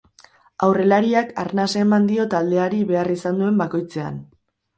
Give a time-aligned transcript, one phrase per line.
[0.67, 4.19] Aurrelariak arnasa eman dio taldeari behar izan duen bakoitzean.